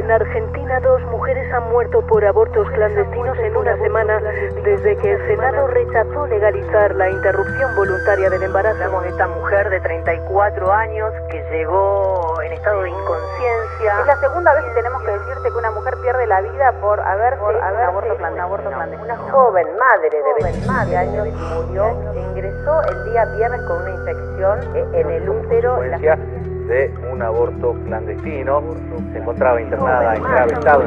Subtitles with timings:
[0.00, 4.18] En Argentina, dos mujeres han muerto por abortos clandestinos en una semana
[4.64, 8.76] desde que el Senado rechazó legalizar la interrupción voluntaria del embarazo.
[8.76, 14.00] Hablamos de esta mujer de 34 años que llegó en estado de inconsciencia.
[14.00, 16.98] Es la segunda vez que tenemos que decirte que una mujer pierde la vida por
[16.98, 18.16] haberse, por haberse aborto
[18.70, 19.04] clandestino.
[19.04, 25.10] Una joven madre de 20 años murió, ingresó el día viernes con una infección en
[25.10, 25.78] el útero.
[26.70, 28.62] De un aborto clandestino.
[29.12, 30.86] Se encontraba internada en grave estado.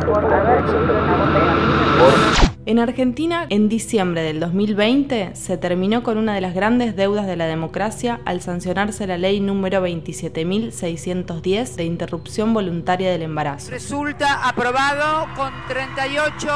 [2.65, 7.35] En Argentina, en diciembre del 2020, se terminó con una de las grandes deudas de
[7.35, 13.69] la democracia al sancionarse la ley número 27.610 de interrupción voluntaria del embarazo.
[13.69, 16.47] Resulta aprobado con 38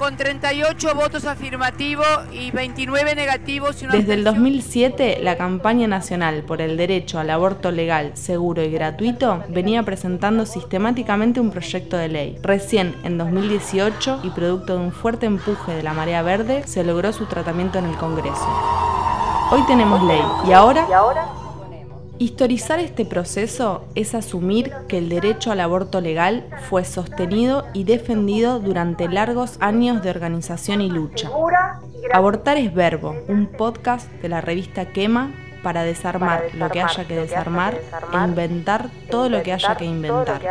[0.00, 3.84] con 38 votos afirmativos y 29 negativos.
[3.92, 9.44] Desde el 2007, la campaña nacional por el derecho al aborto legal, seguro y gratuito
[9.50, 12.38] venía presentando sistemáticamente un proyecto de ley.
[12.42, 17.12] Recién en 2018, y producto de un fuerte empuje de la marea verde, se logró
[17.12, 18.48] su tratamiento en el Congreso.
[19.50, 20.22] Hoy tenemos ley.
[20.48, 20.86] ¿Y ahora?
[20.88, 21.39] ¿Y ahora?
[22.20, 28.60] Historizar este proceso es asumir que el derecho al aborto legal fue sostenido y defendido
[28.60, 31.30] durante largos años de organización y lucha.
[32.12, 35.32] Abortar es Verbo, un podcast de la revista Quema
[35.62, 37.80] para desarmar, lo que haya que desarmar,
[38.12, 40.42] e inventar todo lo que haya que inventar.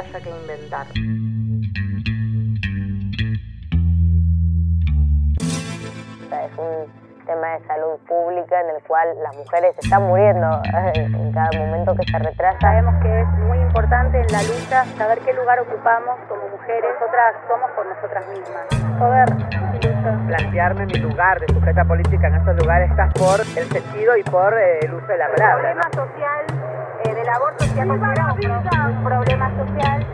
[7.30, 10.48] Tema de salud pública en el cual las mujeres están muriendo
[10.96, 12.58] en cada momento que se retrasa.
[12.60, 16.90] Sabemos que es muy importante en la lucha saber qué lugar ocupamos como mujeres.
[17.00, 18.66] Nosotras somos por nosotras mismas.
[18.98, 19.30] Poder
[20.28, 24.58] plantearme mi lugar de sujeta política en estos lugares está por el sentido y por
[24.58, 25.72] eh, el uso de la palabra.
[25.72, 26.46] El problema social
[27.06, 30.06] eh, del aborto se ha considerado un problema social.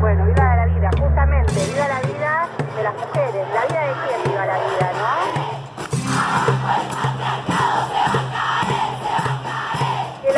[0.00, 3.46] Bueno, viva la vida, justamente, viva la vida de las mujeres.
[3.54, 3.71] ¿La vida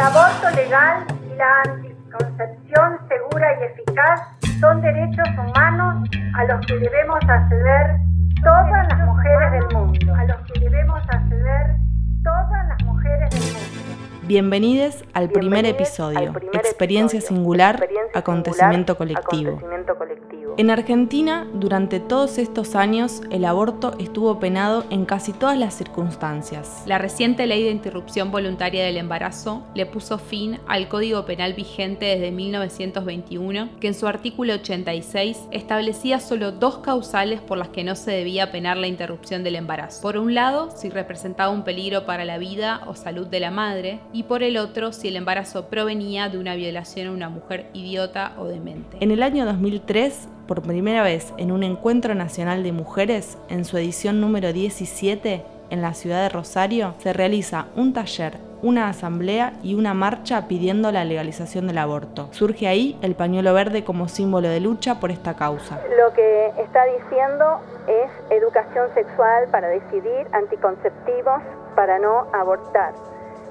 [0.04, 4.20] aborto legal y la anticoncepción segura y eficaz
[4.60, 6.06] son derechos humanos
[6.36, 8.00] a los que debemos acceder
[8.42, 10.14] todas las mujeres del mundo.
[10.14, 11.76] A los que debemos acceder
[12.22, 14.04] todas las mujeres del mundo.
[14.24, 19.58] Bienvenidos al primer episodio, Experiencia Singular, acontecimiento colectivo.
[20.56, 26.84] En Argentina, durante todos estos años, el aborto estuvo penado en casi todas las circunstancias.
[26.86, 32.06] La reciente ley de interrupción voluntaria del embarazo le puso fin al Código Penal vigente
[32.06, 37.96] desde 1921, que en su artículo 86 establecía solo dos causales por las que no
[37.96, 40.02] se debía penar la interrupción del embarazo.
[40.02, 43.98] Por un lado, si representaba un peligro para la vida o salud de la madre,
[44.12, 48.34] y por el otro, si el embarazo provenía de una violación a una mujer idiota
[48.38, 48.98] o demente.
[49.00, 53.76] En el año 2003, por primera vez en un encuentro nacional de mujeres, en su
[53.78, 59.74] edición número 17, en la ciudad de Rosario, se realiza un taller, una asamblea y
[59.74, 62.28] una marcha pidiendo la legalización del aborto.
[62.32, 65.80] Surge ahí el pañuelo verde como símbolo de lucha por esta causa.
[65.98, 71.42] Lo que está diciendo es educación sexual para decidir, anticonceptivos
[71.74, 72.94] para no abortar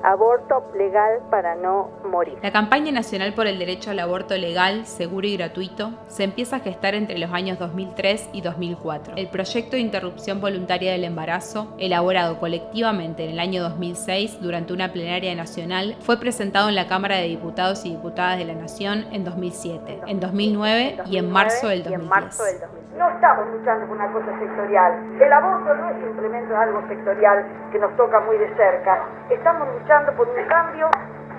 [0.03, 2.37] aborto legal para no morir.
[2.41, 6.59] La campaña nacional por el derecho al aborto legal, seguro y gratuito se empieza a
[6.59, 9.15] gestar entre los años 2003 y 2004.
[9.15, 14.91] El proyecto de interrupción voluntaria del embarazo, elaborado colectivamente en el año 2006 durante una
[14.91, 19.23] plenaria nacional, fue presentado en la Cámara de Diputados y Diputadas de la Nación en
[19.23, 22.82] 2007, en 2009 y en marzo del 2010.
[22.97, 24.93] No estamos luchando por una cosa sectorial.
[25.19, 28.99] El aborto no es simplemente algo sectorial que nos toca muy de cerca.
[29.29, 30.89] Estamos luchando por un cambio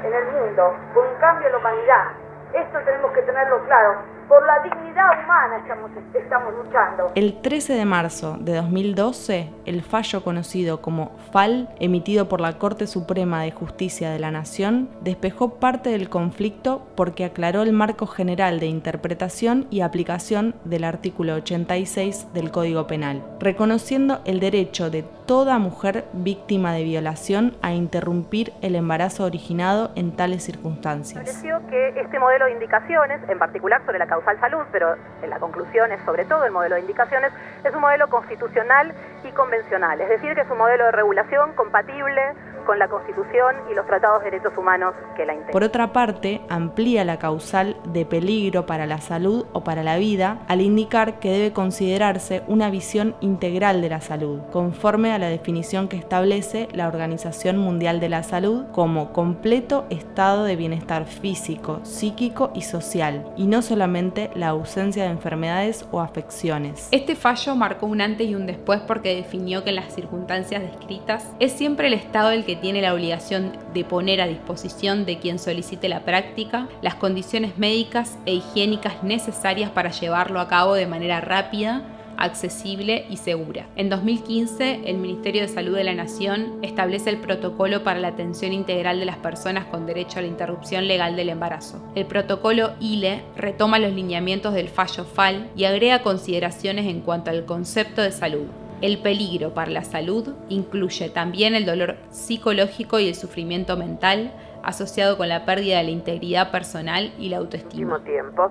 [0.03, 2.05] en el mundo, por un cambio en la humanidad.
[2.53, 3.99] Esto tenemos que tenerlo claro.
[4.29, 7.13] Por la dignidad humana estamos, estamos luchando.
[7.15, 12.87] El 13 de marzo de 2012, el fallo conocido como FAL, emitido por la Corte
[12.87, 18.61] Suprema de Justicia de la Nación, despejó parte del conflicto porque aclaró el marco general
[18.61, 25.59] de interpretación y aplicación del artículo 86 del Código Penal, reconociendo el derecho de toda
[25.59, 31.23] mujer víctima de violación a interrumpir el embarazo originado en tales circunstancias.
[31.23, 35.41] Pareció que este modelo de indicaciones, en particular sobre la causal salud, pero en la
[35.41, 37.33] conclusión es sobre todo el modelo de indicaciones,
[37.65, 38.95] es un modelo constitucional
[39.25, 42.23] y convencional, es decir, que es un modelo de regulación compatible
[42.65, 45.53] con la Constitución y los tratados de derechos humanos que la integran.
[45.53, 50.39] Por otra parte, amplía la causal de peligro para la salud o para la vida
[50.49, 55.89] al indicar que debe considerarse una visión integral de la salud, conforme a la definición
[55.89, 62.51] que establece la Organización Mundial de la Salud como completo estado de bienestar físico, psíquico
[62.55, 66.89] y social, y no solamente la ausencia de enfermedades o afecciones.
[66.91, 71.33] Este fallo marcó un antes y un después porque definió que en las circunstancias descritas
[71.41, 75.39] es siempre el Estado el que tiene la obligación de poner a disposición de quien
[75.39, 81.21] solicite la práctica las condiciones médicas e higiénicas necesarias para llevarlo a cabo de manera
[81.21, 81.83] rápida
[82.17, 83.67] accesible y segura.
[83.77, 88.53] En 2015, el Ministerio de Salud de la Nación establece el protocolo para la atención
[88.53, 91.83] integral de las personas con derecho a la interrupción legal del embarazo.
[91.95, 97.45] El protocolo ILE retoma los lineamientos del fallo FAL y agrega consideraciones en cuanto al
[97.45, 98.47] concepto de salud,
[98.85, 104.31] el peligro para la salud incluye también el dolor psicológico y el sufrimiento mental
[104.63, 107.99] asociado con la pérdida de la integridad personal y la autoestima.
[108.05, 108.51] tiempo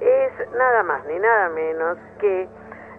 [0.00, 2.48] es nada más ni nada menos que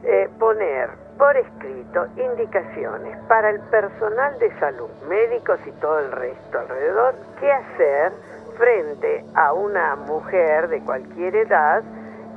[0.04, 6.60] eh, poner por escrito indicaciones para el personal de salud, médicos y todo el resto
[6.60, 8.12] alrededor, qué hacer
[8.58, 11.82] frente a una mujer de cualquier edad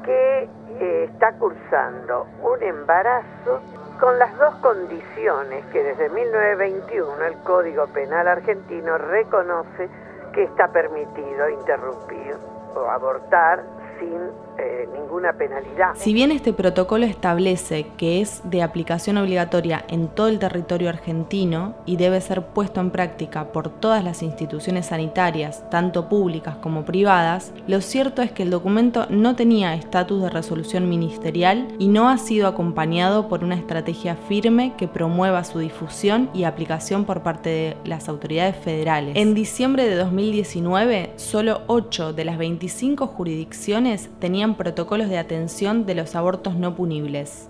[0.04, 0.48] que
[0.78, 3.60] eh, está cursando un embarazo
[4.00, 9.88] con las dos condiciones que desde 1921 el Código Penal argentino reconoce
[10.32, 12.36] que está permitido interrumpir
[12.74, 13.62] o abortar
[13.98, 15.94] sin eh, ninguna penalidad.
[15.94, 21.74] Si bien este protocolo establece que es de aplicación obligatoria en todo el territorio argentino
[21.84, 27.52] y debe ser puesto en práctica por todas las instituciones sanitarias, tanto públicas como privadas,
[27.66, 32.18] lo cierto es que el documento no tenía estatus de resolución ministerial y no ha
[32.18, 37.76] sido acompañado por una estrategia firme que promueva su difusión y aplicación por parte de
[37.84, 39.16] las autoridades federales.
[39.16, 45.94] En diciembre de 2019, solo 8 de las 25 jurisdicciones tenían protocolos de atención de
[45.96, 47.48] los abortos no punibles.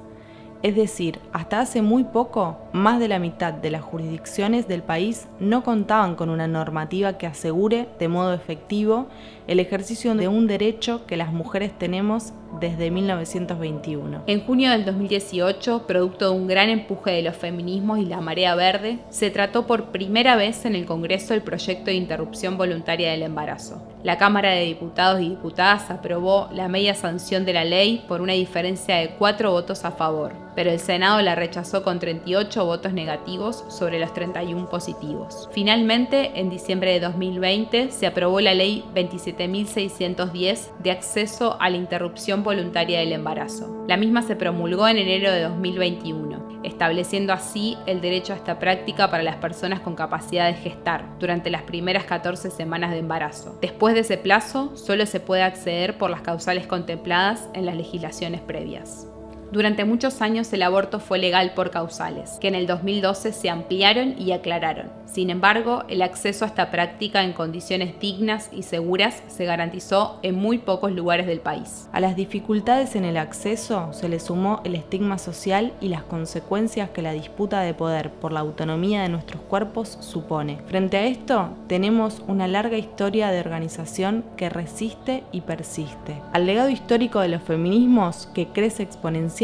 [0.62, 5.28] Es decir, hasta hace muy poco, más de la mitad de las jurisdicciones del país
[5.38, 9.06] no contaban con una normativa que asegure de modo efectivo
[9.46, 14.22] el ejercicio de un derecho que las mujeres tenemos desde 1921.
[14.26, 18.54] En junio del 2018, producto de un gran empuje de los feminismos y la marea
[18.54, 23.22] verde, se trató por primera vez en el Congreso el proyecto de interrupción voluntaria del
[23.22, 23.82] embarazo.
[24.02, 28.34] La Cámara de Diputados y Diputadas aprobó la media sanción de la ley por una
[28.34, 33.64] diferencia de cuatro votos a favor, pero el Senado la rechazó con 38 votos negativos
[33.68, 35.48] sobre los 31 positivos.
[35.52, 42.44] Finalmente, en diciembre de 2020, se aprobó la ley 27.610 de acceso a la interrupción
[42.46, 43.84] voluntaria del embarazo.
[43.86, 49.10] La misma se promulgó en enero de 2021, estableciendo así el derecho a esta práctica
[49.10, 53.58] para las personas con capacidad de gestar durante las primeras 14 semanas de embarazo.
[53.60, 58.40] Después de ese plazo, solo se puede acceder por las causales contempladas en las legislaciones
[58.40, 59.08] previas.
[59.52, 64.20] Durante muchos años el aborto fue legal por causales, que en el 2012 se ampliaron
[64.20, 64.90] y aclararon.
[65.06, 70.34] Sin embargo, el acceso a esta práctica en condiciones dignas y seguras se garantizó en
[70.34, 71.88] muy pocos lugares del país.
[71.92, 76.90] A las dificultades en el acceso se le sumó el estigma social y las consecuencias
[76.90, 80.58] que la disputa de poder por la autonomía de nuestros cuerpos supone.
[80.66, 86.20] Frente a esto, tenemos una larga historia de organización que resiste y persiste.
[86.32, 89.35] Al legado histórico de los feminismos, que crece exponencialmente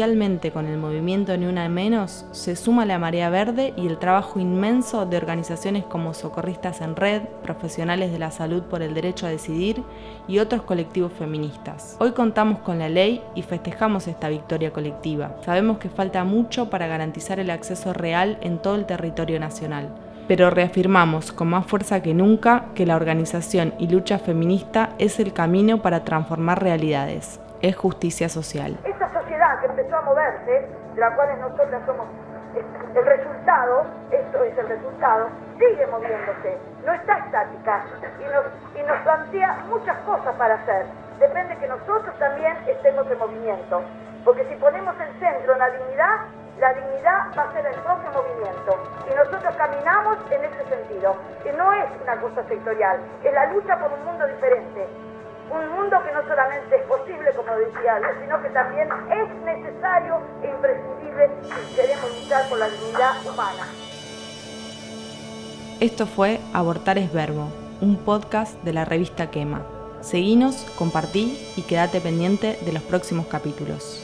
[0.51, 5.05] con el movimiento Ni Una Menos, se suma la marea verde y el trabajo inmenso
[5.05, 9.83] de organizaciones como Socorristas en Red, Profesionales de la Salud por el Derecho a Decidir
[10.27, 11.95] y otros colectivos feministas.
[11.99, 15.35] Hoy contamos con la ley y festejamos esta victoria colectiva.
[15.45, 19.89] Sabemos que falta mucho para garantizar el acceso real en todo el territorio nacional
[20.25, 25.33] pero reafirmamos con más fuerza que nunca que la organización y lucha feminista es el
[25.33, 27.41] camino para transformar realidades.
[27.61, 28.79] Es justicia social.
[29.93, 32.07] A moverse, de la cual nosotras somos
[32.55, 37.85] el resultado, esto es el resultado, sigue moviéndose, no está estática
[38.19, 38.45] y nos,
[38.75, 40.87] y nos plantea muchas cosas para hacer.
[41.19, 43.83] Depende que nosotros también estemos en movimiento,
[44.25, 46.17] porque si ponemos el centro en la dignidad,
[46.59, 48.79] la dignidad va a ser el propio movimiento.
[49.11, 53.77] Y nosotros caminamos en ese sentido, que no es una cosa sectorial, es la lucha
[53.77, 54.87] por un mundo diferente.
[55.53, 60.47] Un mundo que no solamente es posible, como decía sino que también es necesario e
[60.47, 63.67] imprescindible si queremos luchar por la dignidad humana.
[65.79, 67.49] Esto fue Abortar es Verbo,
[67.81, 69.61] un podcast de la revista Quema.
[70.01, 74.02] Seguinos, compartí y quédate pendiente de los próximos capítulos.